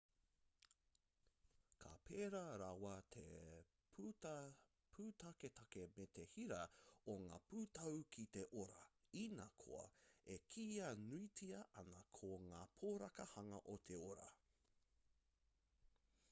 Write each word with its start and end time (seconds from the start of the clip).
ka 1.81 1.89
pērā 2.05 2.39
rawa 2.61 2.93
te 3.15 3.25
pūtaketake 4.95 5.85
me 5.99 6.07
te 6.21 6.25
hira 6.33 6.59
o 7.15 7.19
ngā 7.27 7.39
pūtau 7.53 8.01
ki 8.17 8.25
te 8.39 8.47
ora 8.63 8.81
inā 9.27 9.47
koa 9.67 9.85
e 10.39 10.41
kīia 10.55 10.89
nuitia 11.05 11.63
ana 11.85 12.03
ko 12.23 12.33
ngā 12.49 12.63
poraka 12.81 13.29
hanga 13.37 13.61
o 13.77 13.79
te 13.91 14.01
ora 14.11 14.29